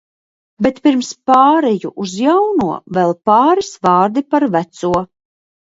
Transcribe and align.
Bet 0.65 0.79
pirms 0.87 1.09
pārēju 1.31 1.91
uz 2.05 2.15
jauno 2.23 2.71
vēl 2.99 3.15
pāris 3.33 3.71
vārdi 3.87 4.27
par 4.35 4.51
veco. 4.59 4.99